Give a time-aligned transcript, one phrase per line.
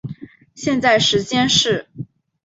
[0.55, 1.87] 现在时间是。